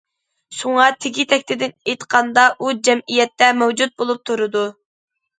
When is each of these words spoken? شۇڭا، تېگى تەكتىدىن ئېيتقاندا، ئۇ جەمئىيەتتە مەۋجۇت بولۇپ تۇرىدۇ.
شۇڭا، 0.59 0.85
تېگى 1.05 1.25
تەكتىدىن 1.33 1.75
ئېيتقاندا، 1.91 2.45
ئۇ 2.59 2.71
جەمئىيەتتە 2.89 3.49
مەۋجۇت 3.59 3.93
بولۇپ 4.03 4.23
تۇرىدۇ. 4.31 4.65